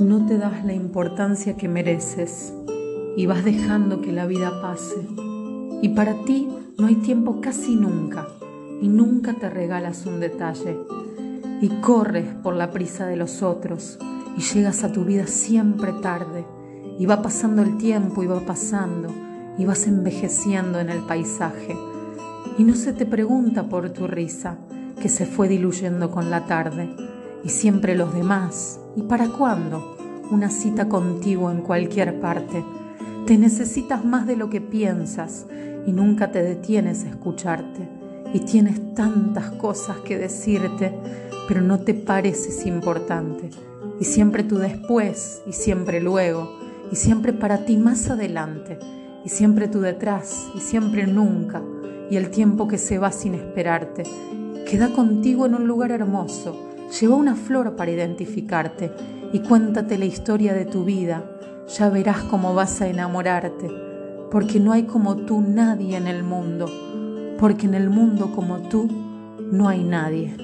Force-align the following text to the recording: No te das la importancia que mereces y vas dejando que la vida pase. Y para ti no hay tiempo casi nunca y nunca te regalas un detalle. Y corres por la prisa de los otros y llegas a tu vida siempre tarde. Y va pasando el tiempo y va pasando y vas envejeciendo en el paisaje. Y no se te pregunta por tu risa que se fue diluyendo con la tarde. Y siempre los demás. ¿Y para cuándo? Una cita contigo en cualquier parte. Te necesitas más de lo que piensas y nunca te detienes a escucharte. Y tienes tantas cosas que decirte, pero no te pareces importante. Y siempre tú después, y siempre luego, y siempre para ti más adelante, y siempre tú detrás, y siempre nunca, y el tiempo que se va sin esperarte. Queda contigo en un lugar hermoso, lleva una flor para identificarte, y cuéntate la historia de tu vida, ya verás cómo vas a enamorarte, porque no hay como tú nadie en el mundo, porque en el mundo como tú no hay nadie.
No 0.00 0.26
te 0.26 0.36
das 0.36 0.62
la 0.66 0.74
importancia 0.74 1.56
que 1.56 1.68
mereces 1.68 2.52
y 3.16 3.24
vas 3.24 3.46
dejando 3.46 4.02
que 4.02 4.12
la 4.12 4.26
vida 4.26 4.60
pase. 4.60 5.08
Y 5.80 5.88
para 5.90 6.22
ti 6.24 6.46
no 6.76 6.86
hay 6.86 6.96
tiempo 6.96 7.40
casi 7.40 7.76
nunca 7.76 8.28
y 8.82 8.88
nunca 8.88 9.32
te 9.32 9.48
regalas 9.48 10.04
un 10.04 10.20
detalle. 10.20 10.76
Y 11.62 11.68
corres 11.80 12.26
por 12.42 12.54
la 12.54 12.72
prisa 12.72 13.06
de 13.06 13.16
los 13.16 13.42
otros 13.42 13.98
y 14.36 14.42
llegas 14.42 14.84
a 14.84 14.92
tu 14.92 15.04
vida 15.06 15.26
siempre 15.26 15.94
tarde. 16.02 16.44
Y 16.98 17.06
va 17.06 17.22
pasando 17.22 17.62
el 17.62 17.78
tiempo 17.78 18.22
y 18.22 18.26
va 18.26 18.40
pasando 18.40 19.08
y 19.56 19.64
vas 19.64 19.86
envejeciendo 19.86 20.78
en 20.78 20.90
el 20.90 20.98
paisaje. 21.06 21.74
Y 22.58 22.64
no 22.64 22.74
se 22.74 22.92
te 22.92 23.06
pregunta 23.06 23.70
por 23.70 23.88
tu 23.88 24.06
risa 24.06 24.58
que 25.00 25.08
se 25.08 25.24
fue 25.24 25.48
diluyendo 25.48 26.10
con 26.10 26.28
la 26.28 26.44
tarde. 26.44 27.05
Y 27.46 27.50
siempre 27.50 27.94
los 27.94 28.12
demás. 28.12 28.80
¿Y 28.96 29.02
para 29.02 29.28
cuándo? 29.28 29.96
Una 30.32 30.50
cita 30.50 30.88
contigo 30.88 31.48
en 31.52 31.60
cualquier 31.60 32.18
parte. 32.18 32.64
Te 33.24 33.38
necesitas 33.38 34.04
más 34.04 34.26
de 34.26 34.34
lo 34.34 34.50
que 34.50 34.60
piensas 34.60 35.46
y 35.86 35.92
nunca 35.92 36.32
te 36.32 36.42
detienes 36.42 37.04
a 37.04 37.10
escucharte. 37.10 37.88
Y 38.34 38.40
tienes 38.40 38.94
tantas 38.94 39.52
cosas 39.52 39.98
que 39.98 40.18
decirte, 40.18 40.92
pero 41.46 41.60
no 41.60 41.78
te 41.78 41.94
pareces 41.94 42.66
importante. 42.66 43.50
Y 44.00 44.04
siempre 44.06 44.42
tú 44.42 44.58
después, 44.58 45.40
y 45.46 45.52
siempre 45.52 46.00
luego, 46.00 46.58
y 46.90 46.96
siempre 46.96 47.32
para 47.32 47.64
ti 47.64 47.76
más 47.76 48.10
adelante, 48.10 48.76
y 49.24 49.28
siempre 49.28 49.68
tú 49.68 49.80
detrás, 49.80 50.48
y 50.56 50.58
siempre 50.58 51.06
nunca, 51.06 51.62
y 52.10 52.16
el 52.16 52.30
tiempo 52.30 52.66
que 52.66 52.76
se 52.76 52.98
va 52.98 53.12
sin 53.12 53.34
esperarte. 53.34 54.02
Queda 54.68 54.92
contigo 54.92 55.46
en 55.46 55.54
un 55.54 55.68
lugar 55.68 55.92
hermoso, 55.92 56.65
lleva 57.00 57.16
una 57.16 57.34
flor 57.34 57.76
para 57.76 57.90
identificarte, 57.90 58.92
y 59.32 59.40
cuéntate 59.40 59.98
la 59.98 60.04
historia 60.04 60.54
de 60.54 60.64
tu 60.64 60.84
vida, 60.84 61.24
ya 61.68 61.88
verás 61.90 62.22
cómo 62.24 62.54
vas 62.54 62.80
a 62.80 62.88
enamorarte, 62.88 63.68
porque 64.30 64.60
no 64.60 64.72
hay 64.72 64.84
como 64.84 65.16
tú 65.16 65.40
nadie 65.40 65.96
en 65.96 66.06
el 66.06 66.22
mundo, 66.22 66.66
porque 67.38 67.66
en 67.66 67.74
el 67.74 67.90
mundo 67.90 68.32
como 68.34 68.58
tú 68.68 68.88
no 69.50 69.68
hay 69.68 69.82
nadie. 69.82 70.36